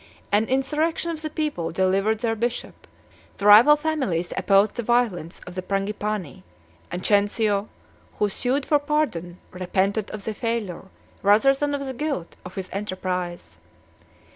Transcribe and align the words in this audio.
An 0.31 0.45
insurrection 0.47 1.11
of 1.11 1.21
the 1.21 1.29
people 1.29 1.71
delivered 1.71 2.21
their 2.21 2.33
bishop: 2.33 2.87
the 3.37 3.45
rival 3.45 3.75
families 3.75 4.33
opposed 4.35 4.73
the 4.73 4.81
violence 4.81 5.41
of 5.45 5.53
the 5.53 5.61
Frangipani; 5.61 6.41
and 6.89 7.03
Cencio, 7.03 7.67
who 8.17 8.27
sued 8.27 8.65
for 8.65 8.79
pardon, 8.79 9.37
repented 9.51 10.09
of 10.09 10.23
the 10.23 10.33
failure, 10.33 10.85
rather 11.21 11.53
than 11.53 11.75
of 11.75 11.85
the 11.85 11.93
guilt, 11.93 12.35
of 12.43 12.55
his 12.55 12.67
enterprise. 12.73 13.59